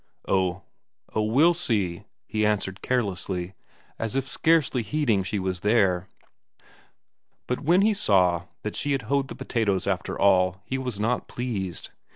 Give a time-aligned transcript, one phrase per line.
[0.27, 0.63] "Oh,
[1.13, 3.53] we'll see," he answered carelessly,
[3.99, 6.07] as if scarcely heeding she was there.
[7.45, 11.27] But when he saw that she had hoed the potatoes after all he was not
[11.27, 11.91] pleased.